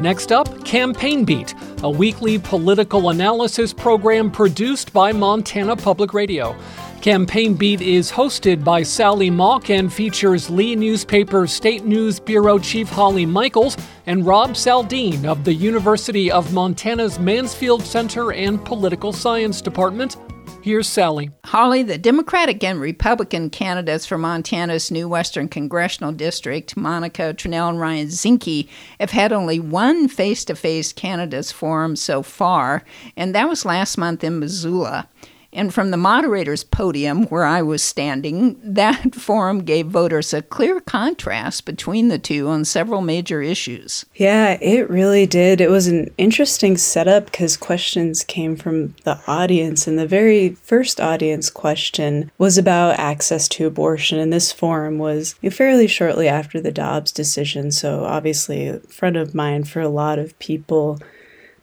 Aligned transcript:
Next 0.00 0.32
up, 0.32 0.64
Campaign 0.64 1.26
Beat, 1.26 1.54
a 1.82 1.90
weekly 1.90 2.38
political 2.38 3.10
analysis 3.10 3.74
program 3.74 4.30
produced 4.30 4.94
by 4.94 5.12
Montana 5.12 5.76
Public 5.76 6.14
Radio. 6.14 6.56
Campaign 7.02 7.52
Beat 7.52 7.82
is 7.82 8.10
hosted 8.10 8.64
by 8.64 8.82
Sally 8.82 9.30
Mauk 9.30 9.68
and 9.68 9.92
features 9.92 10.48
Lee 10.48 10.74
Newspaper 10.74 11.46
State 11.46 11.84
News 11.84 12.18
Bureau 12.18 12.58
Chief 12.58 12.88
Holly 12.88 13.26
Michels 13.26 13.76
and 14.06 14.24
Rob 14.24 14.52
Saldin 14.52 15.26
of 15.26 15.44
the 15.44 15.52
University 15.52 16.30
of 16.30 16.52
Montana's 16.54 17.18
Mansfield 17.18 17.82
Center 17.82 18.32
and 18.32 18.64
Political 18.64 19.12
Science 19.12 19.60
Department. 19.60 20.16
Here's 20.62 20.88
Sally. 20.88 21.30
Holly, 21.46 21.82
the 21.82 21.96
Democratic 21.96 22.62
and 22.62 22.78
Republican 22.78 23.48
candidates 23.48 24.04
for 24.04 24.18
Montana's 24.18 24.90
new 24.90 25.08
Western 25.08 25.48
Congressional 25.48 26.12
District, 26.12 26.76
Monica 26.76 27.32
Tranel 27.32 27.70
and 27.70 27.80
Ryan 27.80 28.08
Zinke, 28.08 28.68
have 29.00 29.10
had 29.10 29.32
only 29.32 29.58
one 29.58 30.06
face 30.06 30.44
to 30.44 30.54
face 30.54 30.92
candidates 30.92 31.50
forum 31.50 31.96
so 31.96 32.22
far, 32.22 32.84
and 33.16 33.34
that 33.34 33.48
was 33.48 33.64
last 33.64 33.96
month 33.96 34.22
in 34.22 34.38
Missoula. 34.38 35.08
And 35.52 35.74
from 35.74 35.90
the 35.90 35.96
moderator's 35.96 36.62
podium 36.62 37.24
where 37.24 37.44
I 37.44 37.62
was 37.62 37.82
standing, 37.82 38.56
that 38.62 39.14
forum 39.20 39.64
gave 39.64 39.86
voters 39.86 40.32
a 40.32 40.42
clear 40.42 40.80
contrast 40.80 41.64
between 41.64 42.08
the 42.08 42.18
two 42.18 42.48
on 42.48 42.64
several 42.64 43.00
major 43.00 43.42
issues. 43.42 44.04
Yeah, 44.14 44.58
it 44.60 44.88
really 44.88 45.26
did. 45.26 45.60
It 45.60 45.70
was 45.70 45.86
an 45.86 46.08
interesting 46.18 46.76
setup 46.76 47.26
because 47.26 47.56
questions 47.56 48.22
came 48.22 48.56
from 48.56 48.94
the 49.04 49.20
audience. 49.26 49.86
And 49.86 49.98
the 49.98 50.06
very 50.06 50.50
first 50.50 51.00
audience 51.00 51.50
question 51.50 52.30
was 52.38 52.56
about 52.56 52.98
access 52.98 53.48
to 53.48 53.66
abortion. 53.66 54.18
And 54.18 54.32
this 54.32 54.52
forum 54.52 54.98
was 54.98 55.34
fairly 55.50 55.86
shortly 55.86 56.28
after 56.28 56.60
the 56.60 56.72
Dobbs 56.72 57.12
decision. 57.12 57.72
So, 57.72 58.04
obviously, 58.04 58.78
front 58.88 59.16
of 59.16 59.34
mind 59.34 59.68
for 59.68 59.80
a 59.80 59.88
lot 59.88 60.18
of 60.18 60.38
people. 60.38 61.00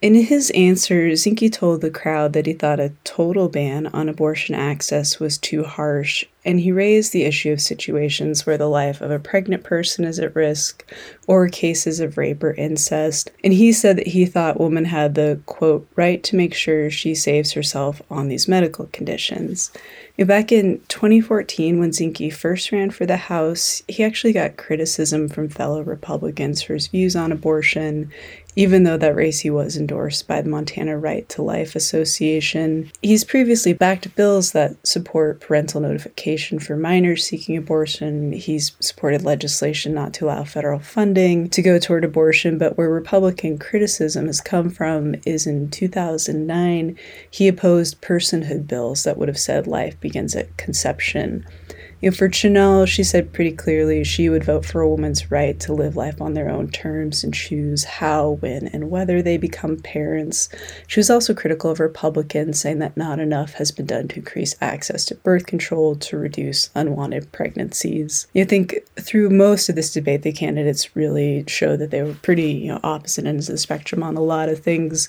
In 0.00 0.14
his 0.14 0.50
answer, 0.50 1.08
Zinke 1.10 1.52
told 1.52 1.80
the 1.80 1.90
crowd 1.90 2.32
that 2.32 2.46
he 2.46 2.52
thought 2.52 2.78
a 2.78 2.92
total 3.02 3.48
ban 3.48 3.88
on 3.88 4.08
abortion 4.08 4.54
access 4.54 5.18
was 5.18 5.36
too 5.38 5.64
harsh, 5.64 6.24
and 6.44 6.60
he 6.60 6.70
raised 6.70 7.12
the 7.12 7.24
issue 7.24 7.50
of 7.50 7.60
situations 7.60 8.46
where 8.46 8.56
the 8.56 8.68
life 8.68 9.00
of 9.00 9.10
a 9.10 9.18
pregnant 9.18 9.64
person 9.64 10.04
is 10.04 10.20
at 10.20 10.36
risk 10.36 10.88
or 11.26 11.48
cases 11.48 11.98
of 11.98 12.16
rape 12.16 12.44
or 12.44 12.52
incest. 12.52 13.32
And 13.42 13.52
he 13.52 13.72
said 13.72 13.96
that 13.98 14.06
he 14.06 14.24
thought 14.24 14.60
women 14.60 14.84
had 14.84 15.16
the 15.16 15.40
quote 15.46 15.88
right 15.96 16.22
to 16.22 16.36
make 16.36 16.54
sure 16.54 16.90
she 16.90 17.16
saves 17.16 17.52
herself 17.52 18.00
on 18.08 18.28
these 18.28 18.46
medical 18.46 18.86
conditions. 18.92 19.72
Back 20.16 20.50
in 20.52 20.80
2014, 20.88 21.78
when 21.78 21.90
Zinke 21.90 22.32
first 22.32 22.70
ran 22.70 22.90
for 22.90 23.04
the 23.04 23.16
House, 23.16 23.82
he 23.88 24.02
actually 24.02 24.32
got 24.32 24.56
criticism 24.56 25.28
from 25.28 25.48
fellow 25.48 25.82
Republicans 25.82 26.62
for 26.62 26.74
his 26.74 26.86
views 26.86 27.14
on 27.14 27.30
abortion, 27.30 28.10
even 28.58 28.82
though 28.82 28.96
that 28.96 29.14
race 29.14 29.38
he 29.38 29.50
was 29.50 29.76
endorsed 29.76 30.26
by 30.26 30.42
the 30.42 30.48
Montana 30.48 30.98
Right 30.98 31.28
to 31.28 31.42
Life 31.42 31.76
Association. 31.76 32.90
He's 33.02 33.22
previously 33.22 33.72
backed 33.72 34.12
bills 34.16 34.50
that 34.50 34.84
support 34.84 35.40
parental 35.40 35.80
notification 35.80 36.58
for 36.58 36.76
minors 36.76 37.24
seeking 37.24 37.56
abortion. 37.56 38.32
He's 38.32 38.72
supported 38.80 39.22
legislation 39.22 39.94
not 39.94 40.12
to 40.14 40.24
allow 40.24 40.42
federal 40.42 40.80
funding 40.80 41.48
to 41.50 41.62
go 41.62 41.78
toward 41.78 42.02
abortion, 42.02 42.58
but 42.58 42.76
where 42.76 42.90
Republican 42.90 43.58
criticism 43.58 44.26
has 44.26 44.40
come 44.40 44.70
from 44.70 45.14
is 45.24 45.46
in 45.46 45.70
2009, 45.70 46.98
he 47.30 47.46
opposed 47.46 48.02
personhood 48.02 48.66
bills 48.66 49.04
that 49.04 49.16
would 49.16 49.28
have 49.28 49.38
said 49.38 49.68
life 49.68 50.00
begins 50.00 50.34
at 50.34 50.56
conception. 50.56 51.46
You 52.00 52.10
know, 52.10 52.16
for 52.16 52.28
Tranel, 52.28 52.86
she 52.86 53.02
said 53.02 53.32
pretty 53.32 53.50
clearly 53.50 54.04
she 54.04 54.28
would 54.28 54.44
vote 54.44 54.64
for 54.64 54.80
a 54.80 54.88
woman's 54.88 55.32
right 55.32 55.58
to 55.58 55.72
live 55.72 55.96
life 55.96 56.20
on 56.20 56.34
their 56.34 56.48
own 56.48 56.68
terms 56.68 57.24
and 57.24 57.34
choose 57.34 57.82
how, 57.82 58.38
when, 58.40 58.68
and 58.68 58.88
whether 58.88 59.20
they 59.20 59.36
become 59.36 59.78
parents. 59.78 60.48
She 60.86 61.00
was 61.00 61.10
also 61.10 61.34
critical 61.34 61.72
of 61.72 61.80
Republicans, 61.80 62.60
saying 62.60 62.78
that 62.78 62.96
not 62.96 63.18
enough 63.18 63.54
has 63.54 63.72
been 63.72 63.86
done 63.86 64.06
to 64.08 64.16
increase 64.16 64.54
access 64.60 65.04
to 65.06 65.16
birth 65.16 65.46
control 65.46 65.96
to 65.96 66.16
reduce 66.16 66.70
unwanted 66.76 67.32
pregnancies. 67.32 68.28
You 68.32 68.44
think 68.44 68.76
through 69.00 69.30
most 69.30 69.68
of 69.68 69.74
this 69.74 69.92
debate, 69.92 70.22
the 70.22 70.32
candidates 70.32 70.94
really 70.94 71.42
showed 71.48 71.80
that 71.80 71.90
they 71.90 72.02
were 72.02 72.14
pretty 72.14 72.52
you 72.52 72.68
know, 72.68 72.80
opposite 72.84 73.26
ends 73.26 73.48
of 73.48 73.54
the 73.54 73.58
spectrum 73.58 74.04
on 74.04 74.16
a 74.16 74.22
lot 74.22 74.48
of 74.48 74.60
things. 74.60 75.08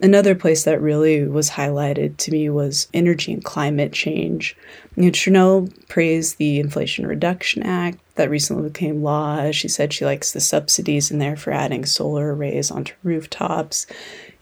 Another 0.00 0.36
place 0.36 0.62
that 0.62 0.80
really 0.80 1.26
was 1.26 1.50
highlighted 1.50 2.16
to 2.18 2.30
me 2.30 2.48
was 2.48 2.86
energy 2.94 3.32
and 3.32 3.42
climate 3.42 3.92
change. 3.92 4.56
Know, 4.98 5.68
praised 5.88 6.38
the 6.38 6.58
Inflation 6.58 7.06
Reduction 7.06 7.62
Act 7.62 7.98
that 8.16 8.28
recently 8.28 8.68
became 8.68 9.04
law. 9.04 9.52
She 9.52 9.68
said 9.68 9.92
she 9.92 10.04
likes 10.04 10.32
the 10.32 10.40
subsidies 10.40 11.12
in 11.12 11.20
there 11.20 11.36
for 11.36 11.52
adding 11.52 11.84
solar 11.84 12.34
arrays 12.34 12.72
onto 12.72 12.94
rooftops. 13.04 13.86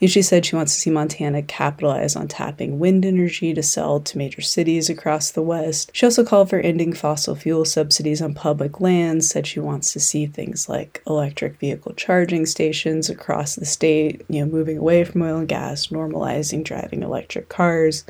And 0.01 0.09
she 0.09 0.23
said 0.23 0.47
she 0.47 0.55
wants 0.55 0.73
to 0.73 0.79
see 0.79 0.89
Montana 0.89 1.43
capitalize 1.43 2.15
on 2.15 2.27
tapping 2.27 2.79
wind 2.79 3.05
energy 3.05 3.53
to 3.53 3.61
sell 3.61 3.99
to 3.99 4.17
major 4.17 4.41
cities 4.41 4.89
across 4.89 5.29
the 5.29 5.43
West. 5.43 5.91
She 5.93 6.07
also 6.07 6.25
called 6.25 6.49
for 6.49 6.59
ending 6.59 6.91
fossil 6.91 7.35
fuel 7.35 7.63
subsidies 7.63 8.19
on 8.19 8.33
public 8.33 8.81
lands, 8.81 9.29
said 9.29 9.45
she 9.45 9.59
wants 9.59 9.93
to 9.93 9.99
see 9.99 10.25
things 10.25 10.67
like 10.67 11.03
electric 11.05 11.59
vehicle 11.59 11.93
charging 11.93 12.47
stations 12.47 13.11
across 13.11 13.55
the 13.55 13.65
state, 13.65 14.25
you 14.27 14.43
know, 14.43 14.51
moving 14.51 14.79
away 14.79 15.03
from 15.03 15.21
oil 15.21 15.37
and 15.37 15.47
gas, 15.47 15.87
normalizing 15.87 16.63
driving 16.63 17.03
electric 17.03 17.47
cars. 17.47 18.05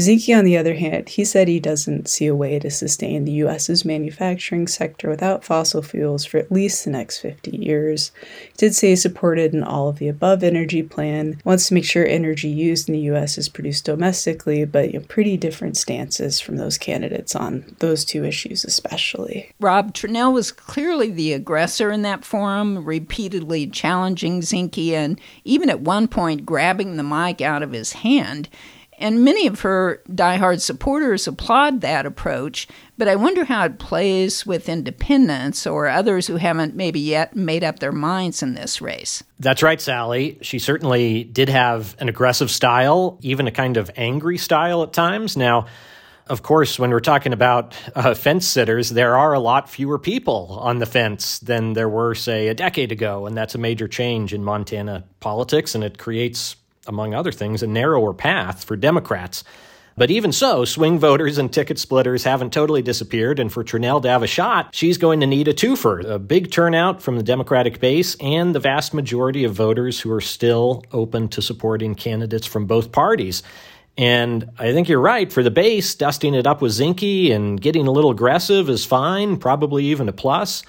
Zinke, 0.00 0.36
on 0.36 0.44
the 0.44 0.56
other 0.56 0.74
hand, 0.74 1.10
he 1.10 1.24
said 1.24 1.48
he 1.48 1.60
doesn't 1.60 2.08
see 2.08 2.26
a 2.26 2.34
way 2.34 2.58
to 2.58 2.70
sustain 2.70 3.24
the 3.24 3.32
U.S.'s 3.32 3.84
manufacturing 3.84 4.66
sector 4.66 5.10
without 5.10 5.44
fossil 5.44 5.82
fuels 5.82 6.24
for 6.24 6.38
at 6.38 6.50
least 6.50 6.84
the 6.84 6.90
next 6.90 7.18
50 7.18 7.54
years. 7.56 8.10
He 8.30 8.52
did 8.56 8.74
say 8.74 8.90
he 8.90 8.96
supported 8.96 9.52
an 9.52 9.62
all 9.62 9.88
of 9.88 9.98
the 9.98 10.08
above 10.08 10.42
energy 10.42 10.82
plan, 10.82 11.40
wants 11.44 11.68
to 11.68 11.74
make 11.74 11.84
sure 11.84 12.06
energy 12.06 12.48
used 12.48 12.88
in 12.88 12.94
the 12.94 13.00
U.S. 13.00 13.36
is 13.36 13.50
produced 13.50 13.84
domestically, 13.84 14.64
but 14.64 14.92
you 14.92 15.00
know, 15.00 15.04
pretty 15.06 15.36
different 15.36 15.76
stances 15.76 16.40
from 16.40 16.56
those 16.56 16.78
candidates 16.78 17.36
on 17.36 17.64
those 17.80 18.04
two 18.04 18.24
issues, 18.24 18.64
especially. 18.64 19.50
Rob 19.60 19.92
Tranel 19.92 20.32
was 20.32 20.52
clearly 20.52 21.10
the 21.10 21.34
aggressor 21.34 21.92
in 21.92 22.00
that 22.02 22.24
forum, 22.24 22.84
repeatedly 22.84 23.66
challenging 23.66 24.40
Zinke 24.40 24.92
and 24.92 25.20
even 25.44 25.68
at 25.68 25.80
one 25.80 26.08
point 26.08 26.46
grabbing 26.46 26.96
the 26.96 27.02
mic 27.02 27.42
out 27.42 27.62
of 27.62 27.72
his 27.72 27.92
hand. 27.92 28.48
And 29.02 29.24
many 29.24 29.48
of 29.48 29.60
her 29.62 30.00
diehard 30.08 30.60
supporters 30.60 31.26
applaud 31.26 31.80
that 31.80 32.06
approach, 32.06 32.68
but 32.96 33.08
I 33.08 33.16
wonder 33.16 33.44
how 33.44 33.64
it 33.64 33.80
plays 33.80 34.46
with 34.46 34.68
independents 34.68 35.66
or 35.66 35.88
others 35.88 36.28
who 36.28 36.36
haven't 36.36 36.76
maybe 36.76 37.00
yet 37.00 37.34
made 37.34 37.64
up 37.64 37.80
their 37.80 37.90
minds 37.90 38.44
in 38.44 38.54
this 38.54 38.80
race. 38.80 39.24
That's 39.40 39.60
right, 39.60 39.80
Sally. 39.80 40.38
She 40.42 40.60
certainly 40.60 41.24
did 41.24 41.48
have 41.48 41.96
an 41.98 42.08
aggressive 42.08 42.48
style, 42.48 43.18
even 43.22 43.48
a 43.48 43.50
kind 43.50 43.76
of 43.76 43.90
angry 43.96 44.38
style 44.38 44.84
at 44.84 44.92
times. 44.92 45.36
Now, 45.36 45.66
of 46.28 46.44
course, 46.44 46.78
when 46.78 46.90
we're 46.90 47.00
talking 47.00 47.32
about 47.32 47.74
uh, 47.96 48.14
fence 48.14 48.46
sitters, 48.46 48.90
there 48.90 49.16
are 49.16 49.32
a 49.32 49.40
lot 49.40 49.68
fewer 49.68 49.98
people 49.98 50.56
on 50.60 50.78
the 50.78 50.86
fence 50.86 51.40
than 51.40 51.72
there 51.72 51.88
were, 51.88 52.14
say, 52.14 52.46
a 52.46 52.54
decade 52.54 52.92
ago. 52.92 53.26
And 53.26 53.36
that's 53.36 53.56
a 53.56 53.58
major 53.58 53.88
change 53.88 54.32
in 54.32 54.44
Montana 54.44 55.02
politics, 55.18 55.74
and 55.74 55.82
it 55.82 55.98
creates 55.98 56.54
among 56.86 57.14
other 57.14 57.32
things, 57.32 57.62
a 57.62 57.66
narrower 57.66 58.12
path 58.12 58.64
for 58.64 58.76
Democrats. 58.76 59.44
But 59.96 60.10
even 60.10 60.32
so, 60.32 60.64
swing 60.64 60.98
voters 60.98 61.36
and 61.36 61.52
ticket 61.52 61.78
splitters 61.78 62.24
haven't 62.24 62.52
totally 62.52 62.80
disappeared, 62.80 63.38
and 63.38 63.52
for 63.52 63.62
Tranel 63.62 64.00
to 64.02 64.08
have 64.08 64.22
a 64.22 64.26
shot, 64.26 64.74
she's 64.74 64.96
going 64.96 65.20
to 65.20 65.26
need 65.26 65.48
a 65.48 65.52
twofer 65.52 66.02
a 66.04 66.18
big 66.18 66.50
turnout 66.50 67.02
from 67.02 67.16
the 67.16 67.22
Democratic 67.22 67.78
base 67.78 68.16
and 68.16 68.54
the 68.54 68.60
vast 68.60 68.94
majority 68.94 69.44
of 69.44 69.52
voters 69.52 70.00
who 70.00 70.10
are 70.10 70.20
still 70.20 70.82
open 70.92 71.28
to 71.28 71.42
supporting 71.42 71.94
candidates 71.94 72.46
from 72.46 72.66
both 72.66 72.90
parties. 72.90 73.42
And 73.98 74.50
I 74.58 74.72
think 74.72 74.88
you're 74.88 75.00
right. 75.00 75.30
For 75.30 75.42
the 75.42 75.50
base, 75.50 75.94
dusting 75.94 76.34
it 76.34 76.46
up 76.46 76.62
with 76.62 76.72
Zinke 76.72 77.30
and 77.30 77.60
getting 77.60 77.86
a 77.86 77.90
little 77.90 78.10
aggressive 78.10 78.70
is 78.70 78.86
fine, 78.86 79.36
probably 79.36 79.84
even 79.86 80.08
a 80.08 80.12
plus. 80.12 80.62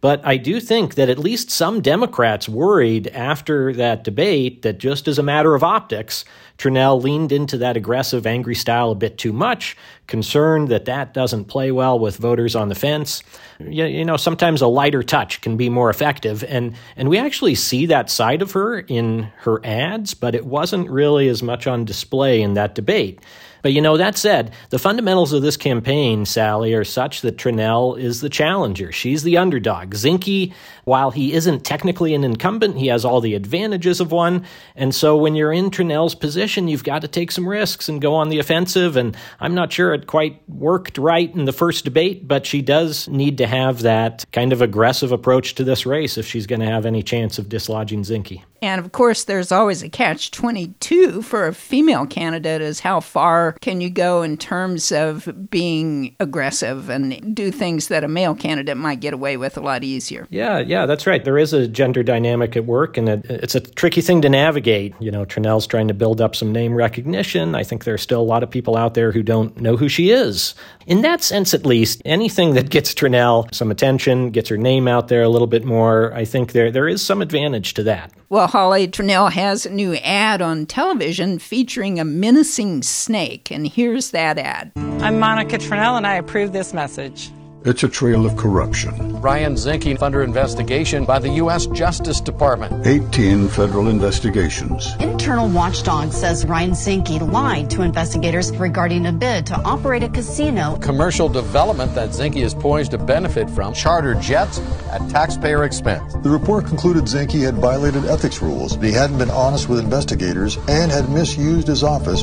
But 0.00 0.24
I 0.24 0.36
do 0.36 0.60
think 0.60 0.94
that 0.94 1.08
at 1.08 1.18
least 1.18 1.50
some 1.50 1.80
Democrats 1.80 2.48
worried 2.48 3.08
after 3.08 3.72
that 3.74 4.04
debate 4.04 4.62
that 4.62 4.78
just 4.78 5.08
as 5.08 5.18
a 5.18 5.24
matter 5.24 5.56
of 5.56 5.64
optics, 5.64 6.24
Tranel 6.56 7.02
leaned 7.02 7.32
into 7.32 7.58
that 7.58 7.76
aggressive, 7.76 8.26
angry 8.26 8.54
style 8.54 8.92
a 8.92 8.94
bit 8.94 9.18
too 9.18 9.32
much, 9.32 9.76
concerned 10.06 10.68
that 10.68 10.84
that 10.84 11.14
doesn't 11.14 11.46
play 11.46 11.72
well 11.72 11.98
with 11.98 12.16
voters 12.16 12.54
on 12.54 12.68
the 12.68 12.74
fence. 12.76 13.24
You, 13.58 13.86
you 13.86 14.04
know, 14.04 14.16
sometimes 14.16 14.60
a 14.60 14.68
lighter 14.68 15.02
touch 15.02 15.40
can 15.40 15.56
be 15.56 15.68
more 15.68 15.90
effective. 15.90 16.44
And, 16.44 16.76
and 16.96 17.08
we 17.08 17.18
actually 17.18 17.56
see 17.56 17.86
that 17.86 18.08
side 18.08 18.40
of 18.40 18.52
her 18.52 18.78
in 18.78 19.24
her 19.38 19.64
ads, 19.64 20.14
but 20.14 20.34
it 20.34 20.46
wasn't 20.46 20.90
really 20.90 21.28
as 21.28 21.42
much 21.42 21.66
on 21.66 21.84
display 21.84 22.40
in 22.40 22.54
that 22.54 22.76
debate. 22.76 23.20
But 23.62 23.72
you 23.72 23.80
know, 23.80 23.96
that 23.96 24.16
said, 24.16 24.52
the 24.70 24.78
fundamentals 24.78 25.32
of 25.32 25.42
this 25.42 25.56
campaign, 25.56 26.24
Sally, 26.24 26.74
are 26.74 26.84
such 26.84 27.22
that 27.22 27.36
Tranel 27.36 27.98
is 27.98 28.20
the 28.20 28.28
challenger. 28.28 28.92
She's 28.92 29.22
the 29.22 29.36
underdog. 29.36 29.94
Zinke, 29.94 30.52
while 30.84 31.10
he 31.10 31.32
isn't 31.32 31.64
technically 31.64 32.14
an 32.14 32.24
incumbent, 32.24 32.78
he 32.78 32.86
has 32.88 33.04
all 33.04 33.20
the 33.20 33.34
advantages 33.34 34.00
of 34.00 34.12
one. 34.12 34.44
And 34.76 34.94
so 34.94 35.16
when 35.16 35.34
you're 35.34 35.52
in 35.52 35.70
Tranel's 35.70 36.14
position, 36.14 36.68
you've 36.68 36.84
got 36.84 37.02
to 37.02 37.08
take 37.08 37.30
some 37.30 37.48
risks 37.48 37.88
and 37.88 38.00
go 38.00 38.14
on 38.14 38.28
the 38.28 38.38
offensive. 38.38 38.96
And 38.96 39.16
I'm 39.40 39.54
not 39.54 39.72
sure 39.72 39.92
it 39.94 40.06
quite 40.06 40.40
worked 40.48 40.98
right 40.98 41.34
in 41.34 41.44
the 41.44 41.52
first 41.52 41.84
debate, 41.84 42.28
but 42.28 42.46
she 42.46 42.62
does 42.62 43.08
need 43.08 43.38
to 43.38 43.46
have 43.46 43.82
that 43.82 44.24
kind 44.32 44.52
of 44.52 44.62
aggressive 44.62 45.12
approach 45.12 45.54
to 45.56 45.64
this 45.64 45.86
race 45.86 46.16
if 46.18 46.26
she's 46.26 46.46
going 46.46 46.60
to 46.60 46.66
have 46.66 46.86
any 46.86 47.02
chance 47.02 47.38
of 47.38 47.48
dislodging 47.48 48.00
Zinke. 48.00 48.42
And 48.62 48.84
of 48.84 48.92
course, 48.92 49.24
there's 49.24 49.52
always 49.52 49.82
a 49.82 49.88
catch 49.88 50.30
22 50.30 51.22
for 51.22 51.46
a 51.46 51.54
female 51.54 52.06
candidate 52.06 52.60
is 52.60 52.80
how 52.80 53.00
far 53.00 53.52
can 53.60 53.80
you 53.80 53.90
go 53.90 54.22
in 54.22 54.36
terms 54.36 54.92
of 54.92 55.50
being 55.50 56.16
aggressive 56.20 56.88
and 56.88 57.34
do 57.34 57.50
things 57.50 57.88
that 57.88 58.04
a 58.04 58.08
male 58.08 58.34
candidate 58.34 58.76
might 58.76 59.00
get 59.00 59.14
away 59.14 59.36
with 59.36 59.56
a 59.56 59.60
lot 59.60 59.84
easier. 59.84 60.26
Yeah, 60.30 60.58
yeah, 60.58 60.86
that's 60.86 61.06
right. 61.06 61.24
There 61.24 61.38
is 61.38 61.52
a 61.52 61.68
gender 61.68 62.02
dynamic 62.02 62.56
at 62.56 62.66
work, 62.66 62.96
and 62.96 63.08
it, 63.08 63.24
it's 63.28 63.54
a 63.54 63.60
tricky 63.60 64.00
thing 64.00 64.22
to 64.22 64.28
navigate. 64.28 64.94
You 65.00 65.10
know, 65.10 65.24
Tranel's 65.24 65.66
trying 65.66 65.88
to 65.88 65.94
build 65.94 66.20
up 66.20 66.34
some 66.34 66.52
name 66.52 66.74
recognition. 66.74 67.54
I 67.54 67.62
think 67.62 67.84
there 67.84 67.94
are 67.94 67.98
still 67.98 68.20
a 68.20 68.22
lot 68.22 68.42
of 68.42 68.50
people 68.50 68.76
out 68.76 68.94
there 68.94 69.12
who 69.12 69.22
don't 69.22 69.56
know 69.60 69.76
who 69.76 69.88
she 69.88 70.10
is. 70.10 70.54
In 70.86 71.02
that 71.02 71.22
sense, 71.22 71.54
at 71.54 71.66
least, 71.66 72.02
anything 72.04 72.54
that 72.54 72.70
gets 72.70 72.94
Tranel 72.94 73.52
some 73.54 73.70
attention, 73.70 74.30
gets 74.30 74.48
her 74.48 74.56
name 74.56 74.88
out 74.88 75.08
there 75.08 75.22
a 75.22 75.28
little 75.28 75.46
bit 75.46 75.64
more, 75.64 76.12
I 76.14 76.24
think 76.24 76.52
there 76.52 76.70
there 76.70 76.88
is 76.88 77.04
some 77.04 77.22
advantage 77.22 77.74
to 77.74 77.82
that. 77.84 78.12
Well, 78.30 78.46
Holly 78.46 78.86
Tranel 78.86 79.32
has 79.32 79.64
a 79.64 79.70
new 79.70 79.94
ad 79.94 80.42
on 80.42 80.66
television 80.66 81.38
featuring 81.38 81.98
a 81.98 82.04
menacing 82.04 82.82
snake, 82.82 83.50
and 83.50 83.66
here's 83.66 84.10
that 84.10 84.36
ad. 84.36 84.70
I'm 84.76 85.18
Monica 85.18 85.56
Tranel, 85.56 85.96
and 85.96 86.06
I 86.06 86.16
approve 86.16 86.52
this 86.52 86.74
message. 86.74 87.30
It's 87.64 87.82
a 87.82 87.88
trail 87.88 88.24
of 88.24 88.36
corruption. 88.36 89.20
Ryan 89.20 89.54
Zinke 89.54 90.00
under 90.00 90.22
investigation 90.22 91.04
by 91.04 91.18
the 91.18 91.28
U.S. 91.42 91.66
Justice 91.66 92.20
Department. 92.20 92.86
18 92.86 93.48
federal 93.48 93.88
investigations. 93.88 94.94
Internal 95.00 95.48
watchdog 95.48 96.12
says 96.12 96.44
Ryan 96.44 96.70
Zinke 96.70 97.20
lied 97.32 97.68
to 97.70 97.82
investigators 97.82 98.56
regarding 98.56 99.06
a 99.06 99.12
bid 99.12 99.44
to 99.48 99.56
operate 99.62 100.04
a 100.04 100.08
casino. 100.08 100.76
Commercial 100.76 101.28
development 101.28 101.94
that 101.96 102.10
Zinke 102.10 102.42
is 102.42 102.54
poised 102.54 102.92
to 102.92 102.98
benefit 102.98 103.50
from. 103.50 103.74
Charter 103.74 104.14
jets 104.14 104.60
at 104.92 105.10
taxpayer 105.10 105.64
expense. 105.64 106.14
The 106.22 106.30
report 106.30 106.64
concluded 106.64 107.04
Zinke 107.04 107.42
had 107.42 107.56
violated 107.56 108.04
ethics 108.04 108.40
rules, 108.40 108.76
he 108.76 108.92
hadn't 108.92 109.18
been 109.18 109.30
honest 109.30 109.68
with 109.68 109.80
investigators, 109.80 110.58
and 110.68 110.92
had 110.92 111.10
misused 111.10 111.66
his 111.66 111.82
office. 111.82 112.22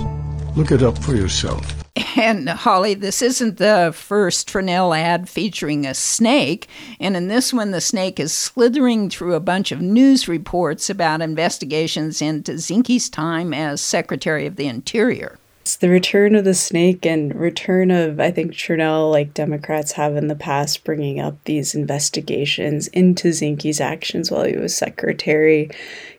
Look 0.56 0.72
it 0.72 0.82
up 0.82 0.98
for 0.98 1.14
yourself. 1.14 1.85
And 2.16 2.48
Holly, 2.48 2.94
this 2.94 3.22
isn't 3.22 3.58
the 3.58 3.92
first 3.94 4.48
Tranel 4.48 4.98
ad 4.98 5.28
featuring 5.28 5.86
a 5.86 5.94
snake. 5.94 6.68
And 7.00 7.18
in 7.18 7.28
this 7.28 7.54
one, 7.54 7.72
the 7.72 7.82
snake 7.82 8.20
is 8.20 8.32
slithering 8.32 9.10
through 9.10 9.34
a 9.34 9.42
bunch 9.42 9.74
of 9.74 9.82
news 9.82 10.28
reports 10.28 10.90
about 10.90 11.22
investigations 11.22 12.22
into 12.22 12.54
Zinke's 12.54 13.10
time 13.10 13.54
as 13.54 13.82
Secretary 13.82 14.46
of 14.46 14.56
the 14.56 14.68
Interior. 14.68 15.38
It's 15.66 15.78
the 15.78 15.90
return 15.90 16.36
of 16.36 16.46
the 16.46 16.54
snake 16.54 17.08
and 17.08 17.34
return 17.34 17.90
of, 17.90 18.20
I 18.20 18.30
think, 18.30 18.52
Tranel, 18.52 19.10
like 19.10 19.34
Democrats 19.34 19.94
have 19.94 20.16
in 20.16 20.28
the 20.28 20.36
past, 20.36 20.84
bringing 20.84 21.20
up 21.20 21.44
these 21.46 21.74
investigations 21.74 22.88
into 22.90 23.30
Zinke's 23.30 23.82
actions 23.82 24.30
while 24.30 24.44
he 24.44 24.56
was 24.56 24.78
secretary. 24.78 25.72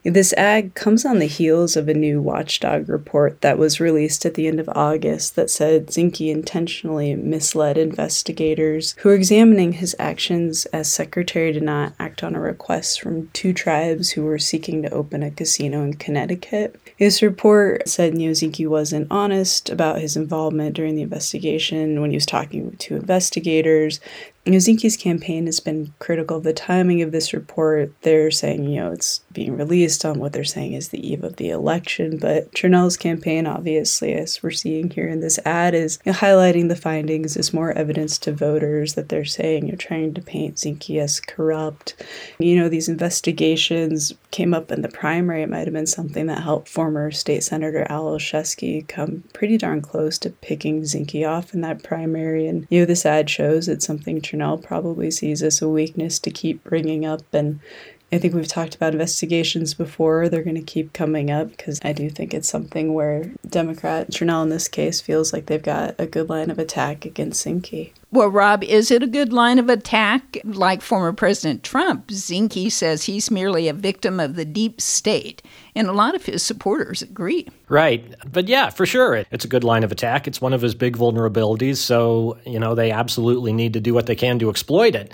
This 0.03 0.33
ad 0.33 0.75
comes 0.75 1.05
on 1.05 1.21
the 1.21 1.27
heels 1.27 1.77
of 1.77 1.89
a 1.89 1.95
new 1.95 2.21
watchdog 2.21 2.89
report 2.89 3.41
that 3.43 3.57
was 3.57 3.79
released 3.79 4.27
at 4.27 4.35
the 4.35 4.49
end 4.49 4.59
of 4.59 4.69
August 4.71 5.37
that 5.37 5.49
said 5.49 5.87
Zinke 5.87 6.29
intentionally 6.29 7.15
misled 7.15 7.79
investigators 7.79 8.95
who 8.99 9.11
were 9.11 9.15
examining 9.15 9.75
his 9.75 9.95
actions 10.01 10.67
as 10.67 10.93
secretary 10.93 11.53
to 11.53 11.61
not 11.61 11.93
act 12.01 12.25
on 12.25 12.35
a 12.35 12.41
request 12.41 13.01
from 13.01 13.29
two 13.29 13.53
tribes 13.53 14.11
who 14.11 14.25
were 14.25 14.41
seeking 14.41 14.83
to 14.83 14.91
open 14.91 15.23
a 15.23 15.31
casino 15.31 15.85
in 15.85 15.95
Connecticut. 15.95 16.81
His 16.97 17.21
report 17.23 17.89
said 17.89 18.15
know, 18.29 18.35
wasn't 18.67 19.09
honest 19.11 19.69
about 19.69 20.01
his 20.01 20.17
involvement 20.17 20.75
during 20.75 20.97
the 20.97 21.03
investigation 21.03 22.01
when 22.01 22.11
he 22.11 22.17
was 22.17 22.27
talking 22.27 22.75
to 22.77 22.97
investigators. 22.97 24.01
Zinke's 24.47 24.97
campaign 24.97 25.47
has 25.47 25.61
been 25.61 25.93
critical 25.99 26.37
of 26.37 26.45
the 26.45 26.53
timing 26.53 27.03
of 27.03 27.13
this 27.13 27.33
report. 27.33 27.93
They're 28.03 28.31
saying, 28.31 28.65
you 28.65 28.81
know, 28.81 28.93
it's 28.93 29.21
being 29.33 29.57
released 29.57 30.05
on 30.05 30.19
what 30.19 30.33
they're 30.33 30.45
saying 30.45 30.75
is 30.75 30.89
the 30.89 31.07
eve 31.07 31.25
of 31.25 31.37
the 31.37 31.51
election. 31.51 32.19
But 32.19 32.53
Tranel's 32.53 32.97
campaign, 32.97 33.47
obviously, 33.47 34.15
as 34.15 34.43
we're 34.43 34.51
seeing 34.53 34.91
here 34.91 35.09
in 35.09 35.21
this 35.21 35.39
ad, 35.45 35.75
is 35.75 35.99
you 36.05 36.13
know, 36.13 36.19
highlighting 36.19 36.69
the 36.69 36.77
findings 36.77 37.37
as 37.37 37.53
more 37.53 37.73
evidence 37.73 38.19
to 38.19 38.33
voters 38.33 38.95
that 38.95 39.09
they're 39.09 39.25
saying 39.25 39.67
you're 39.67 39.77
trying 39.77 40.15
to 40.15 40.23
paint 40.23 40.57
Zinke 40.57 41.01
as 41.01 41.21
corrupt. 41.21 42.03
You 42.39 42.57
know, 42.57 42.69
these 42.69 42.89
investigations 42.89 44.13
came 44.31 44.55
up 44.55 44.71
in 44.71 44.83
the 44.83 44.89
primary. 44.89 45.43
It 45.43 45.51
might 45.51 45.67
have 45.67 45.73
been 45.73 45.87
something 45.87 46.27
that 46.27 46.43
helped 46.43 46.69
former 46.69 47.11
State 47.11 47.43
Senator 47.43 47.87
Al 47.89 48.05
Olszewski 48.05 48.87
come 48.87 49.25
pretty 49.33 49.59
darn 49.59 49.81
close 49.81 50.19
to 50.19 50.31
picking 50.31 50.83
Zinke 50.83 51.29
off 51.29 51.53
in 51.53 51.63
that 51.63 51.83
primary. 51.83 52.47
And, 52.47 52.67
you 52.71 52.81
know, 52.81 52.87
this 52.87 53.07
ad 53.07 53.29
shows 53.29 53.69
it's 53.69 53.87
something 53.87 54.21
Tranel 54.37 54.63
probably 54.63 55.11
sees 55.11 55.43
as 55.43 55.63
a 55.63 55.69
weakness 55.69 56.19
to 56.21 56.31
keep 56.31 56.63
bringing 56.65 57.05
up. 57.05 57.23
And 57.33 57.61
I 58.13 58.19
think 58.19 58.35
we've 58.35 58.47
talked 58.47 58.77
about 58.77 58.93
investigations 58.93 59.75
before. 59.75 60.29
They're 60.29 60.45
going 60.45 60.55
to 60.57 60.63
keep 60.63 60.93
coming 60.93 61.29
up 61.29 61.51
because 61.51 61.81
I 61.83 61.93
do 61.93 62.09
think 62.09 62.33
it's 62.33 62.49
something 62.49 62.95
where 62.95 63.33
Democrat 63.49 64.13
Tranel 64.13 64.45
in 64.45 64.49
this 64.49 64.69
case 64.69 65.01
feels 65.01 65.33
like 65.33 65.47
they've 65.47 65.63
got 65.63 65.97
a 65.99 66.07
good 66.07 66.29
line 66.29 66.51
of 66.51 66.59
attack 66.61 67.05
against 67.05 67.45
Zinke. 67.45 67.91
Well, 68.13 68.29
Rob, 68.29 68.63
is 68.63 68.93
it 68.93 69.03
a 69.03 69.09
good 69.09 69.33
line 69.33 69.59
of 69.59 69.69
attack? 69.69 70.39
Like 70.45 70.83
former 70.83 71.13
President 71.13 71.65
Trump, 71.65 72.07
Zinke 72.07 72.71
says 72.71 73.03
he's 73.03 73.29
merely 73.29 73.67
a 73.67 73.73
victim 73.73 74.21
of 74.21 74.37
the 74.37 74.45
deep 74.45 74.81
state, 74.81 75.43
and 75.75 75.89
a 75.89 75.93
lot 75.93 76.15
of 76.15 76.25
his 76.25 76.45
supporters 76.45 77.03
agree. 77.03 77.49
Right. 77.69 78.15
But 78.31 78.47
yeah, 78.47 78.71
for 78.71 78.87
sure, 78.87 79.25
it's 79.33 79.45
a 79.45 79.49
good 79.49 79.65
line 79.65 79.83
of 79.83 79.91
attack. 79.91 80.29
It's 80.29 80.41
one 80.41 80.53
of 80.53 80.63
his 80.63 80.77
big 80.77 80.97
vulnerabilities, 80.97 81.79
so, 81.79 82.39
you 82.47 82.61
know, 82.61 82.77
they 82.77 82.93
absolutely 82.93 83.53
need 83.53 83.73
to 83.73 83.81
do 83.81 83.93
what 83.93 84.07
they 84.07 84.15
can 84.15 84.39
to 84.39 84.49
exploit 84.49 84.95
it. 84.95 85.13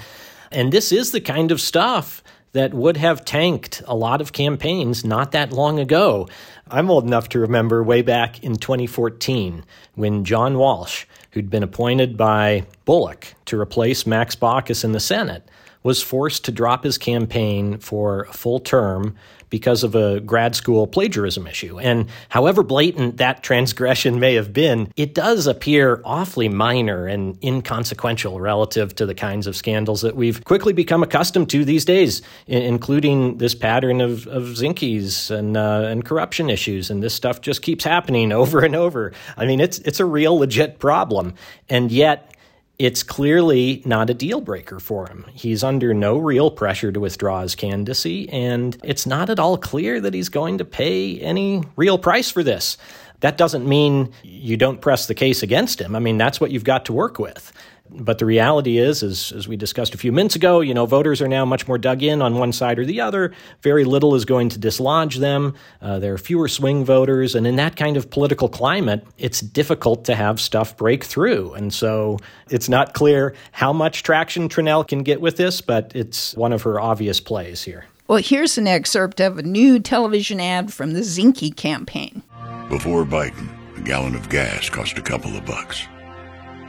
And 0.51 0.71
this 0.71 0.93
is 0.93 1.13
the 1.13 1.21
kind 1.23 1.51
of 1.51 1.61
stuff 1.63 2.23
that 2.53 2.75
would 2.75 2.99
have 2.99 3.25
tanked 3.25 3.83
a 3.87 3.95
lot 3.95 4.21
of 4.21 4.33
campaigns 4.33 5.05
not 5.05 5.33
that 5.33 5.53
long 5.53 5.79
ago. 5.79 6.29
I'm 6.69 6.91
old 6.91 7.05
enough 7.05 7.29
to 7.31 7.39
remember 7.39 7.83
way 7.83 8.03
back 8.03 8.43
in 8.43 8.57
2014 8.57 9.65
when 9.95 10.25
John 10.25 10.59
Walsh, 10.59 11.07
who'd 11.33 11.51
been 11.51 11.63
appointed 11.63 12.17
by 12.17 12.67
Bullock 12.85 13.35
to 13.47 13.61
replace 13.61 14.07
Max 14.07 14.37
Baucus 14.37 14.85
in 14.85 14.93
the 14.93 15.01
Senate, 15.01 15.49
was 15.83 16.03
forced 16.03 16.45
to 16.45 16.53
drop 16.53 16.85
his 16.85 16.99
campaign 16.99 17.79
for 17.79 18.23
a 18.23 18.33
full 18.33 18.61
term 18.61 19.17
because 19.53 19.85
of 19.85 19.95
a 19.95 20.19
grad 20.21 20.57
school 20.57 20.87
plagiarism 20.87 21.47
issue. 21.47 21.79
And 21.79 22.09
however 22.31 22.63
blatant 22.63 23.19
that 23.19 23.43
transgression 23.43 24.19
may 24.19 24.33
have 24.33 24.55
been, 24.55 24.91
it 24.97 25.13
does 25.15 25.47
appear 25.47 26.01
awfully 26.07 26.49
minor 26.49 27.07
and 27.07 27.37
inconsequential 27.45 28.41
relative 28.41 28.95
to 28.95 29.05
the 29.05 29.15
kinds 29.15 29.47
of 29.47 29.55
scandals 29.55 30.01
that 30.01 30.17
we've 30.17 30.43
quickly 30.43 30.73
become 30.73 31.03
accustomed 31.03 31.51
to 31.51 31.67
these 31.67 31.85
days, 31.85 32.23
including 32.47 33.37
this 33.37 33.55
pattern 33.55 34.01
of, 34.01 34.27
of 34.27 34.45
Zinke's 34.45 35.31
and, 35.31 35.55
uh, 35.55 35.83
and 35.87 36.03
corruption 36.03 36.49
issues. 36.49 36.91
And 36.91 37.03
this 37.03 37.13
stuff 37.13 37.43
just 37.43 37.61
keeps 37.61 37.85
happening 37.85 38.33
over 38.43 38.61
and 38.61 38.75
over. 38.75 39.13
I 39.37 39.45
mean, 39.45 39.61
it's, 39.61 39.81
it's 39.81 40.01
a 40.01 40.07
real 40.07 40.39
legit 40.39 40.79
problem. 40.79 41.35
And 41.69 41.93
yet, 41.93 42.32
it's 42.79 43.03
clearly 43.03 43.83
not 43.85 44.11
a 44.11 44.15
deal 44.15 44.41
breaker 44.41 44.81
for 44.81 45.09
him. 45.09 45.27
He's 45.33 45.63
under 45.63 45.95
no 45.95 46.19
real 46.19 46.51
pressure 46.51 46.91
to 46.91 47.01
withdraw 47.01 47.43
his 47.43 47.55
candidacy, 47.55 48.29
and 48.31 48.77
it's 48.83 49.07
not 49.07 49.31
at 49.31 49.39
all 49.39 49.57
clear 49.57 50.01
that 50.01 50.15
he's 50.15 50.29
going 50.29 50.59
to 50.59 50.65
pay 50.65 51.19
any 51.21 51.63
real 51.77 51.99
price 51.99 52.31
for 52.31 52.43
this. 52.43 52.77
That 53.21 53.39
doesn't 53.39 53.69
mean 53.69 54.13
you 54.25 54.57
don't 54.57 54.81
press 54.81 55.07
the 55.07 55.15
case 55.15 55.43
against 55.43 55.81
him. 55.81 55.95
I 55.95 56.01
mean, 56.01 56.19
that's 56.19 56.41
what 56.41 56.51
you've 56.51 56.65
got 56.65 56.87
to 56.87 56.93
work 56.93 57.19
with 57.19 57.53
but 57.95 58.19
the 58.19 58.27
reality 58.27 58.79
is, 58.79 59.03
as, 59.03 59.33
as 59.33 59.47
we 59.47 59.57
discussed 59.57 59.95
a 59.95 59.99
few 59.99 60.13
minutes 60.13 60.37
ago, 60.37 60.61
you 60.61 60.75
know, 60.75 60.87
voters 60.87 61.21
are 61.21 61.29
now 61.29 61.45
much 61.45 61.69
more 61.69 61.79
dug 61.79 62.03
in 62.03 62.23
on 62.23 62.37
one 62.37 62.53
side 62.53 62.79
or 62.79 62.85
the 62.85 63.01
other. 63.01 63.33
Very 63.63 63.85
little 63.85 64.15
is 64.15 64.25
going 64.25 64.49
to 64.51 64.59
dislodge 64.59 65.17
them. 65.17 65.55
Uh, 65.81 65.99
there 65.99 66.15
are 66.15 66.19
fewer 66.19 66.49
swing 66.49 66.85
voters. 66.85 67.35
And 67.35 67.47
in 67.47 67.57
that 67.57 67.77
kind 67.77 67.97
of 67.97 68.11
political 68.11 68.49
climate, 68.49 69.07
it's 69.19 69.41
difficult 69.41 70.05
to 70.07 70.15
have 70.15 70.41
stuff 70.41 70.77
break 70.77 71.05
through. 71.05 71.55
And 71.55 71.73
so 71.73 72.19
it's 72.51 72.69
not 72.69 72.95
clear 72.95 73.35
how 73.53 73.73
much 73.73 74.03
traction 74.03 74.49
Tranel 74.49 74.87
can 74.87 75.03
get 75.03 75.21
with 75.21 75.37
this, 75.37 75.61
but 75.61 75.93
it's 75.95 76.35
one 76.35 76.53
of 76.53 76.63
her 76.63 76.81
obvious 76.81 77.21
plays 77.21 77.63
here. 77.63 77.87
Well, 78.09 78.23
here's 78.23 78.59
an 78.59 78.67
excerpt 78.67 79.21
of 79.21 79.39
a 79.39 79.43
new 79.43 79.79
television 79.79 80.41
ad 80.41 80.73
from 80.73 80.93
the 80.93 81.01
Zinke 81.01 81.57
campaign. 81.57 82.23
Before 82.69 83.05
Biden, 83.05 83.49
a 83.77 83.81
gallon 83.81 84.15
of 84.15 84.29
gas 84.29 84.69
cost 84.69 84.99
a 84.99 85.03
couple 85.03 85.37
of 85.37 85.47
bucks. 85.47 85.87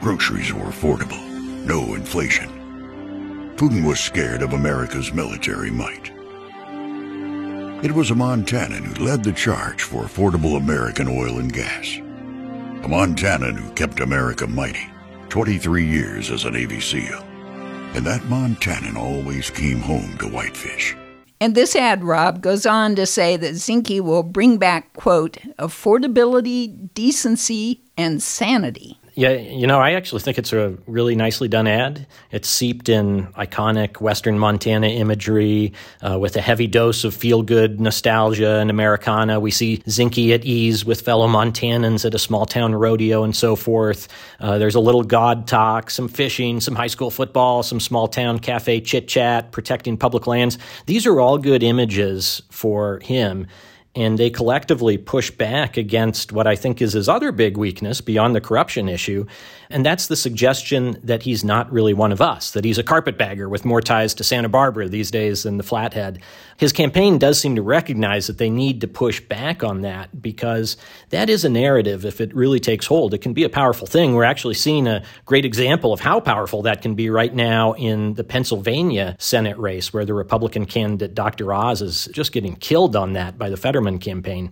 Groceries 0.04 0.52
were 0.52 0.66
affordable, 0.66 1.26
no 1.64 1.94
inflation. 1.94 2.50
Putin 3.56 3.88
was 3.88 3.98
scared 3.98 4.42
of 4.42 4.52
America's 4.52 5.14
military 5.14 5.70
might. 5.70 6.12
It 7.82 7.90
was 7.90 8.10
a 8.10 8.14
Montanan 8.14 8.84
who 8.84 9.02
led 9.02 9.24
the 9.24 9.32
charge 9.32 9.82
for 9.82 10.02
affordable 10.02 10.58
American 10.58 11.08
oil 11.08 11.38
and 11.38 11.50
gas. 11.50 11.96
A 11.96 12.86
Montanan 12.86 13.56
who 13.56 13.72
kept 13.72 14.00
America 14.00 14.46
mighty, 14.46 14.86
23 15.30 15.86
years 15.86 16.30
as 16.30 16.44
a 16.44 16.50
Navy 16.50 16.80
SEAL. 16.80 17.22
And 17.94 18.04
that 18.04 18.20
Montanan 18.24 18.96
always 18.96 19.48
came 19.48 19.80
home 19.80 20.18
to 20.18 20.28
Whitefish. 20.28 20.94
And 21.40 21.54
this 21.54 21.74
ad, 21.74 22.04
Rob, 22.04 22.42
goes 22.42 22.66
on 22.66 22.94
to 22.96 23.06
say 23.06 23.38
that 23.38 23.54
Zinke 23.54 24.02
will 24.02 24.22
bring 24.22 24.58
back, 24.58 24.92
quote, 24.92 25.38
affordability, 25.58 26.92
decency, 26.92 27.80
and 27.96 28.22
sanity. 28.22 28.98
Yeah, 29.16 29.30
you 29.30 29.68
know, 29.68 29.78
I 29.78 29.92
actually 29.92 30.22
think 30.22 30.38
it's 30.38 30.52
a 30.52 30.76
really 30.88 31.14
nicely 31.14 31.46
done 31.46 31.68
ad. 31.68 32.08
It's 32.32 32.48
seeped 32.48 32.88
in 32.88 33.28
iconic 33.34 34.00
Western 34.00 34.40
Montana 34.40 34.88
imagery 34.88 35.72
uh, 36.02 36.18
with 36.18 36.34
a 36.34 36.40
heavy 36.40 36.66
dose 36.66 37.04
of 37.04 37.14
feel 37.14 37.42
good 37.42 37.80
nostalgia 37.80 38.58
and 38.58 38.70
Americana. 38.70 39.38
We 39.38 39.52
see 39.52 39.78
Zinke 39.86 40.34
at 40.34 40.44
ease 40.44 40.84
with 40.84 41.02
fellow 41.02 41.28
Montanans 41.28 42.04
at 42.04 42.12
a 42.12 42.18
small 42.18 42.44
town 42.44 42.74
rodeo 42.74 43.22
and 43.22 43.36
so 43.36 43.54
forth. 43.54 44.08
Uh, 44.40 44.58
there's 44.58 44.74
a 44.74 44.80
little 44.80 45.04
God 45.04 45.46
talk, 45.46 45.90
some 45.90 46.08
fishing, 46.08 46.58
some 46.58 46.74
high 46.74 46.88
school 46.88 47.12
football, 47.12 47.62
some 47.62 47.78
small 47.78 48.08
town 48.08 48.40
cafe 48.40 48.80
chit 48.80 49.06
chat, 49.06 49.52
protecting 49.52 49.96
public 49.96 50.26
lands. 50.26 50.58
These 50.86 51.06
are 51.06 51.20
all 51.20 51.38
good 51.38 51.62
images 51.62 52.42
for 52.50 52.98
him 52.98 53.46
and 53.96 54.18
they 54.18 54.30
collectively 54.30 54.98
push 54.98 55.30
back 55.30 55.76
against 55.76 56.32
what 56.32 56.46
I 56.46 56.56
think 56.56 56.82
is 56.82 56.94
his 56.94 57.08
other 57.08 57.30
big 57.30 57.56
weakness 57.56 58.00
beyond 58.00 58.34
the 58.34 58.40
corruption 58.40 58.88
issue, 58.88 59.26
and 59.70 59.86
that's 59.86 60.08
the 60.08 60.16
suggestion 60.16 60.98
that 61.02 61.22
he's 61.22 61.44
not 61.44 61.72
really 61.72 61.94
one 61.94 62.12
of 62.12 62.20
us, 62.20 62.50
that 62.52 62.64
he's 62.64 62.78
a 62.78 62.82
carpetbagger 62.82 63.48
with 63.48 63.64
more 63.64 63.80
ties 63.80 64.14
to 64.14 64.24
Santa 64.24 64.48
Barbara 64.48 64.88
these 64.88 65.10
days 65.10 65.44
than 65.44 65.56
the 65.56 65.62
Flathead. 65.62 66.20
His 66.56 66.72
campaign 66.72 67.18
does 67.18 67.40
seem 67.40 67.56
to 67.56 67.62
recognize 67.62 68.26
that 68.26 68.38
they 68.38 68.50
need 68.50 68.80
to 68.80 68.88
push 68.88 69.20
back 69.20 69.62
on 69.62 69.82
that 69.82 70.22
because 70.22 70.76
that 71.10 71.30
is 71.30 71.44
a 71.44 71.48
narrative 71.48 72.04
if 72.04 72.20
it 72.20 72.34
really 72.34 72.60
takes 72.60 72.86
hold. 72.86 73.14
It 73.14 73.18
can 73.18 73.32
be 73.32 73.44
a 73.44 73.48
powerful 73.48 73.86
thing. 73.86 74.14
We're 74.14 74.24
actually 74.24 74.54
seeing 74.54 74.86
a 74.86 75.04
great 75.24 75.44
example 75.44 75.92
of 75.92 76.00
how 76.00 76.20
powerful 76.20 76.62
that 76.62 76.82
can 76.82 76.94
be 76.94 77.10
right 77.10 77.34
now 77.34 77.72
in 77.74 78.14
the 78.14 78.24
Pennsylvania 78.24 79.16
Senate 79.18 79.58
race, 79.58 79.92
where 79.92 80.04
the 80.04 80.14
Republican 80.14 80.66
candidate 80.66 81.14
Dr. 81.14 81.52
Oz 81.52 81.82
is 81.82 82.06
just 82.12 82.32
getting 82.32 82.56
killed 82.56 82.96
on 82.96 83.14
that 83.14 83.38
by 83.38 83.50
the 83.50 83.56
Fetterman 83.56 83.83
campaign. 83.98 84.50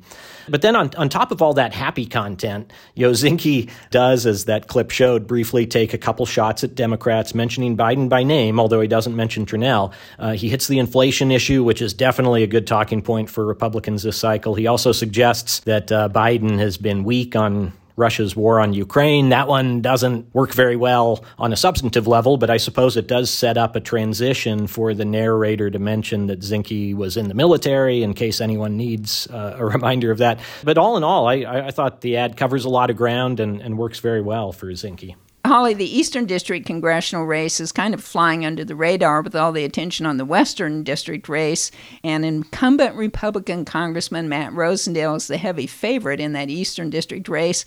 But 0.49 0.63
then 0.63 0.77
on, 0.77 0.91
on 0.97 1.09
top 1.09 1.31
of 1.31 1.41
all 1.41 1.55
that 1.55 1.73
happy 1.73 2.07
content, 2.07 2.73
Yozinki 2.97 3.71
does, 3.91 4.27
as 4.27 4.47
that 4.47 4.69
clip 4.69 4.91
showed, 4.91 5.27
briefly 5.27 5.67
take 5.67 5.95
a 5.95 5.99
couple 5.99 6.27
shots 6.27 6.65
at 6.65 6.75
Democrats, 6.75 7.35
mentioning 7.35 7.77
Biden 7.77 8.09
by 8.09 8.23
name, 8.23 8.59
although 8.59 8.81
he 8.81 8.89
doesn't 8.89 9.15
mention 9.15 9.47
Tranel. 9.47 9.93
Uh, 10.19 10.33
he 10.33 10.49
hits 10.49 10.67
the 10.69 10.79
inflation 10.79 11.31
issue, 11.31 11.63
which 11.65 11.81
is 11.83 11.95
definitely 11.95 12.43
a 12.43 12.47
good 12.47 12.67
talking 12.67 13.03
point 13.03 13.31
for 13.31 13.45
Republicans 13.45 14.03
this 14.03 14.17
cycle. 14.17 14.55
He 14.55 14.67
also 14.67 14.93
suggests 14.93 15.61
that 15.61 15.91
uh, 15.93 16.09
Biden 16.09 16.59
has 16.59 16.77
been 16.77 17.05
weak 17.05 17.37
on 17.37 17.73
Russia's 17.97 18.35
war 18.35 18.61
on 18.61 18.73
Ukraine. 18.73 19.31
That 19.31 19.49
one 19.49 19.81
doesn't 19.83 20.35
work 20.35 20.53
very 20.53 20.77
well 20.77 21.25
on 21.39 21.53
a 21.53 21.57
substantive 21.57 22.07
level, 22.07 22.37
but 22.37 22.51
I 22.51 22.57
suppose 22.57 22.97
it 22.97 23.07
does 23.07 23.31
set 23.31 23.57
up 23.57 23.77
a 23.77 23.81
transition 23.81 24.67
for 24.67 24.95
the 24.95 25.05
narrator 25.05 25.71
to 25.71 25.79
mention 25.79 26.27
that 26.27 26.41
Zinke 26.41 26.95
was 26.95 27.17
in 27.17 27.29
the 27.29 27.35
military 27.35 28.03
in 28.03 28.15
case 28.15 28.41
anyone 28.41 28.77
needs 28.77 29.27
uh, 29.29 29.57
a 29.59 29.65
reminder 29.77 30.11
of 30.11 30.19
that. 30.19 30.41
But 30.65 30.79
all 30.79 30.97
in 30.97 31.05
all, 31.05 31.29
I, 31.29 31.35
I, 31.67 31.71
thought 31.71 32.01
the 32.01 32.17
ad 32.17 32.37
covers 32.37 32.65
a 32.65 32.69
lot 32.69 32.91
of 32.91 32.97
ground 32.97 33.41
and, 33.41 33.61
and 33.61 33.79
works 33.79 33.99
very 33.99 34.23
well 34.23 34.53
for 34.53 34.67
Zinke. 34.69 35.15
Holly, 35.53 35.75
the 35.75 35.99
Eastern 35.99 36.25
District 36.25 36.65
congressional 36.65 37.27
race 37.27 37.61
is 37.61 37.73
kind 37.73 37.93
of 37.93 38.03
flying 38.03 38.43
under 38.47 38.65
the 38.65 38.75
radar 38.75 39.21
with 39.21 39.37
all 39.37 39.53
the 39.53 39.67
attention 39.67 40.07
on 40.07 40.17
the 40.17 40.25
Western 40.25 40.83
District 40.83 41.29
race, 41.29 41.71
and 42.03 42.25
incumbent 42.25 42.97
Republican 42.97 43.67
Congressman 43.67 44.31
Matt 44.31 44.55
Rosendale 44.55 45.15
is 45.15 45.27
the 45.27 45.37
heavy 45.37 45.67
favorite 45.67 46.21
in 46.21 46.33
that 46.33 46.49
Eastern 46.49 46.89
District 46.89 47.29
race. 47.29 47.67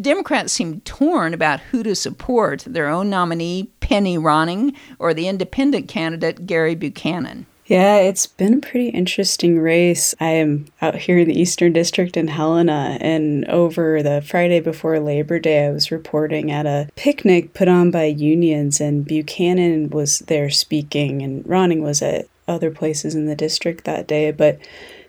Democrats 0.00 0.52
seem 0.52 0.80
torn 0.82 1.34
about 1.34 1.58
who 1.58 1.82
to 1.82 1.96
support 1.96 2.60
their 2.68 2.86
own 2.86 3.10
nominee, 3.10 3.68
Penny 3.80 4.16
Ronning, 4.16 4.72
or 5.00 5.12
the 5.12 5.26
independent 5.26 5.88
candidate, 5.88 6.46
Gary 6.46 6.76
Buchanan. 6.76 7.46
Yeah, 7.66 7.96
it's 7.96 8.26
been 8.26 8.54
a 8.54 8.60
pretty 8.60 8.88
interesting 8.90 9.58
race. 9.58 10.14
I 10.20 10.32
am 10.32 10.66
out 10.82 10.96
here 10.96 11.20
in 11.20 11.28
the 11.28 11.40
Eastern 11.40 11.72
District 11.72 12.14
in 12.14 12.28
Helena, 12.28 12.98
and 13.00 13.46
over 13.46 14.02
the 14.02 14.20
Friday 14.20 14.60
before 14.60 15.00
Labor 15.00 15.38
Day, 15.38 15.66
I 15.66 15.70
was 15.70 15.90
reporting 15.90 16.50
at 16.50 16.66
a 16.66 16.90
picnic 16.94 17.54
put 17.54 17.66
on 17.66 17.90
by 17.90 18.04
unions, 18.04 18.82
and 18.82 19.06
Buchanan 19.06 19.88
was 19.88 20.18
there 20.18 20.50
speaking, 20.50 21.22
and 21.22 21.42
Ronning 21.46 21.80
was 21.80 22.02
at 22.02 22.28
other 22.46 22.70
places 22.70 23.14
in 23.14 23.24
the 23.24 23.34
district 23.34 23.84
that 23.84 24.06
day. 24.06 24.30
But 24.30 24.58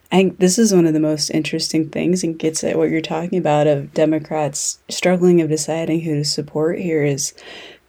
I 0.10 0.16
think 0.16 0.40
this 0.40 0.58
is 0.58 0.74
one 0.74 0.86
of 0.86 0.94
the 0.94 1.02
most 1.02 1.32
interesting 1.32 1.90
things 1.90 2.24
and 2.24 2.40
gets 2.40 2.64
at 2.64 2.78
what 2.78 2.90
you're 2.90 3.02
talking 3.02 3.38
about 3.38 3.68
of 3.68 3.94
Democrats 3.94 4.80
struggling 4.88 5.42
of 5.42 5.50
deciding 5.50 6.02
who 6.02 6.16
to 6.16 6.24
support 6.24 6.80
here 6.80 7.04
is 7.04 7.34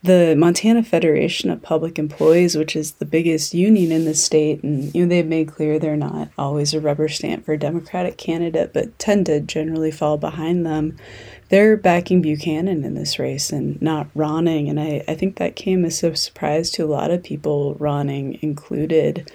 the 0.06 0.34
Montana 0.36 0.82
Federation 0.82 1.50
of 1.50 1.62
Public 1.62 1.98
Employees, 1.98 2.56
which 2.56 2.76
is 2.76 2.92
the 2.92 3.04
biggest 3.04 3.52
union 3.52 3.92
in 3.92 4.04
the 4.04 4.14
state, 4.14 4.62
and 4.62 4.94
you 4.94 5.02
know 5.02 5.08
they've 5.08 5.26
made 5.26 5.48
clear 5.48 5.78
they're 5.78 5.96
not 5.96 6.28
always 6.38 6.72
a 6.72 6.80
rubber 6.80 7.08
stamp 7.08 7.44
for 7.44 7.52
a 7.52 7.58
Democratic 7.58 8.16
candidate, 8.16 8.72
but 8.72 8.98
tend 8.98 9.26
to 9.26 9.40
generally 9.40 9.90
fall 9.90 10.16
behind 10.16 10.64
them. 10.64 10.96
They're 11.48 11.76
backing 11.76 12.22
Buchanan 12.22 12.84
in 12.84 12.94
this 12.94 13.18
race 13.18 13.50
and 13.50 13.80
not 13.82 14.08
Ronning, 14.14 14.70
and 14.70 14.80
I, 14.80 15.04
I 15.08 15.14
think 15.14 15.36
that 15.36 15.56
came 15.56 15.84
as 15.84 16.02
a 16.02 16.14
surprise 16.16 16.70
to 16.72 16.84
a 16.84 16.86
lot 16.86 17.10
of 17.10 17.22
people, 17.22 17.75
Ronning 17.75 18.38
included. 18.42 19.30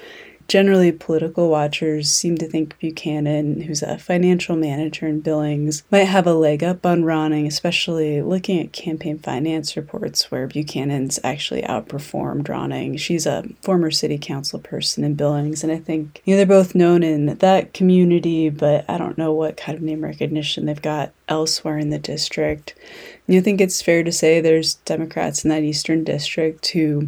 Generally, 0.52 0.92
political 0.92 1.50
watchers 1.50 2.12
seem 2.12 2.38
to 2.40 2.46
think 2.46 2.78
Buchanan, 2.78 3.62
who's 3.62 3.82
a 3.82 3.98
financial 3.98 4.58
manager 4.58 5.08
in 5.08 5.22
Billings, 5.22 5.84
might 5.90 6.10
have 6.10 6.28
a 6.28 6.34
leg 6.34 6.62
up 6.62 6.86
on 6.86 7.04
Ronning, 7.04 7.48
especially 7.48 8.22
looking 8.22 8.60
at 8.60 8.74
campaign 8.74 9.18
finance 9.18 9.78
reports 9.78 10.30
where 10.30 10.48
Buchanan's 10.48 11.22
actually 11.24 11.62
outperformed 11.62 12.50
Ronning. 12.50 13.00
She's 13.00 13.26
a 13.26 13.46
former 13.62 13.92
city 13.92 14.18
council 14.18 14.60
person 14.60 15.06
in 15.06 15.16
Billings, 15.16 15.64
and 15.64 15.72
I 15.72 15.78
think 15.78 16.22
you 16.26 16.34
know, 16.34 16.38
they're 16.40 16.46
both 16.46 16.76
known 16.76 17.02
in 17.02 17.28
that 17.38 17.74
community, 17.74 18.50
but 18.50 18.84
I 18.90 18.98
don't 18.98 19.18
know 19.18 19.32
what 19.32 19.56
kind 19.56 19.78
of 19.78 19.82
name 19.82 20.02
recognition 20.02 20.66
they've 20.66 20.82
got 20.82 21.14
elsewhere 21.32 21.78
in 21.78 21.90
the 21.90 21.98
district. 21.98 22.76
And 23.26 23.34
you 23.34 23.42
think 23.42 23.62
it's 23.62 23.82
fair 23.82 24.04
to 24.04 24.12
say 24.12 24.42
there's 24.42 24.76
Democrats 24.76 25.46
in 25.46 25.50
that 25.50 25.64
eastern 25.64 26.04
district 26.04 26.68
who 26.68 27.08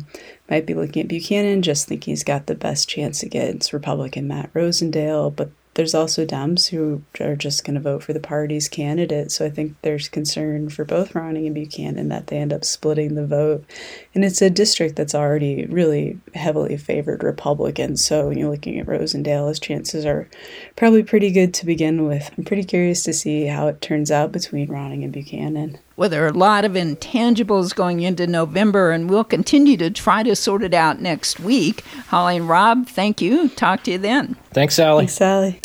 might 0.49 0.65
be 0.65 0.73
looking 0.73 1.01
at 1.01 1.09
Buchanan, 1.09 1.61
just 1.61 1.87
think 1.87 2.05
he's 2.05 2.23
got 2.23 2.47
the 2.47 2.55
best 2.55 2.87
chance 2.87 3.21
against 3.21 3.73
Republican 3.73 4.27
Matt 4.27 4.51
Rosendale, 4.53 5.35
but 5.35 5.51
there's 5.75 5.95
also 5.95 6.25
Dems 6.25 6.69
who 6.69 7.01
are 7.19 7.35
just 7.35 7.65
going 7.65 7.75
to 7.75 7.81
vote 7.81 8.03
for 8.03 8.13
the 8.13 8.19
party's 8.19 8.69
candidate. 8.69 9.31
So 9.31 9.45
I 9.45 9.49
think 9.49 9.75
there's 9.81 10.07
concern 10.07 10.69
for 10.69 10.85
both 10.85 11.13
Ronning 11.13 11.45
and 11.45 11.55
Buchanan 11.55 12.09
that 12.09 12.27
they 12.27 12.37
end 12.37 12.53
up 12.53 12.63
splitting 12.63 13.15
the 13.15 13.25
vote. 13.25 13.65
And 14.13 14.23
it's 14.23 14.41
a 14.41 14.49
district 14.49 14.95
that's 14.95 15.15
already 15.15 15.65
really 15.65 16.19
heavily 16.35 16.77
favored 16.77 17.23
Republicans. 17.23 18.05
So 18.05 18.29
you're 18.29 18.51
looking 18.51 18.79
at 18.79 18.85
Rosendale, 18.85 19.49
his 19.49 19.59
chances 19.59 20.05
are 20.05 20.29
probably 20.75 21.03
pretty 21.03 21.31
good 21.31 21.53
to 21.55 21.65
begin 21.65 22.05
with. 22.05 22.29
I'm 22.37 22.43
pretty 22.43 22.63
curious 22.63 23.03
to 23.03 23.13
see 23.13 23.45
how 23.45 23.67
it 23.67 23.81
turns 23.81 24.11
out 24.11 24.31
between 24.31 24.67
Ronning 24.67 25.03
and 25.03 25.11
Buchanan. 25.11 25.79
Well, 25.95 26.09
there 26.09 26.25
are 26.25 26.29
a 26.29 26.33
lot 26.33 26.65
of 26.65 26.71
intangibles 26.71 27.75
going 27.75 28.01
into 28.01 28.25
November, 28.25 28.89
and 28.89 29.07
we'll 29.07 29.23
continue 29.23 29.77
to 29.77 29.91
try 29.91 30.23
to 30.23 30.35
sort 30.35 30.63
it 30.63 30.73
out 30.73 30.99
next 30.99 31.39
week. 31.39 31.83
Holly 32.07 32.37
and 32.37 32.49
Rob, 32.49 32.87
thank 32.87 33.21
you. 33.21 33.49
Talk 33.49 33.83
to 33.83 33.91
you 33.91 33.99
then. 33.99 34.35
Thanks, 34.53 34.73
Sally. 34.73 35.05
Thanks, 35.05 35.13
Sally. 35.13 35.59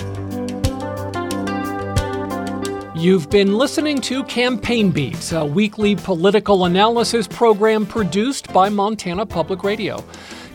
You've 2.95 3.31
been 3.31 3.57
listening 3.57 4.03
to 4.03 4.23
Campaign 4.25 4.91
Beats, 4.91 5.33
a 5.33 5.47
weekly 5.47 5.97
political 5.97 6.67
analysis 6.67 7.27
program 7.27 7.87
produced 7.87 8.53
by 8.53 8.69
Montana 8.69 9.25
Public 9.25 9.63
Radio. 9.63 10.05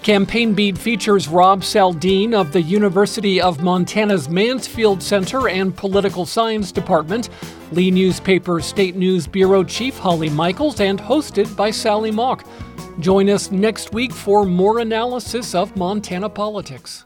Campaign 0.03 0.53
Beat 0.53 0.77
features 0.77 1.29
Rob 1.29 1.61
Saldin 1.61 2.33
of 2.33 2.51
the 2.51 2.61
University 2.61 3.39
of 3.39 3.63
Montana's 3.63 4.27
Mansfield 4.27 5.01
Center 5.01 5.47
and 5.47 5.73
Political 5.73 6.25
Science 6.25 6.73
Department, 6.73 7.29
Lee 7.71 7.89
Newspaper 7.89 8.59
State 8.59 8.97
News 8.97 9.27
Bureau 9.27 9.63
Chief 9.63 9.97
Holly 9.97 10.29
Michels, 10.29 10.81
and 10.81 10.99
hosted 10.99 11.55
by 11.55 11.71
Sally 11.71 12.11
Mauk. 12.11 12.45
Join 12.99 13.29
us 13.29 13.49
next 13.49 13.93
week 13.93 14.11
for 14.11 14.45
more 14.45 14.79
analysis 14.79 15.55
of 15.55 15.73
Montana 15.77 16.27
politics. 16.27 17.05